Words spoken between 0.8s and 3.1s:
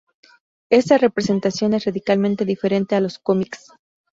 representación es radicalmente diferente a